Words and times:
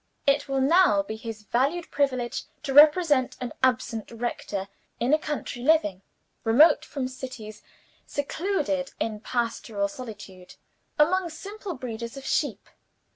It 0.25 0.47
will 0.49 0.61
now 0.61 1.03
be 1.03 1.15
his 1.15 1.43
valued 1.43 1.91
privilege 1.91 2.45
to 2.63 2.73
represent 2.73 3.37
an 3.39 3.53
absent 3.61 4.09
rector 4.09 4.67
in 4.99 5.13
a 5.13 5.19
country 5.19 5.61
living; 5.61 6.01
remote 6.43 6.83
from 6.83 7.07
cities, 7.07 7.61
secluded 8.07 8.93
in 8.99 9.19
pastoral 9.19 9.87
solitude, 9.87 10.55
among 10.97 11.29
simple 11.29 11.75
breeders 11.75 12.17
of 12.17 12.25
sheep. 12.25 12.67